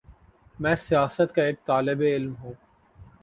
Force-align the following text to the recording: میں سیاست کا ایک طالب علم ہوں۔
میں 0.59 0.75
سیاست 0.75 1.35
کا 1.35 1.43
ایک 1.43 1.65
طالب 1.65 2.01
علم 2.01 2.33
ہوں۔ 2.35 2.53